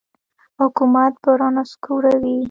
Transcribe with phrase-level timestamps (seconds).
[0.59, 2.37] حکومت به را نسکوروي.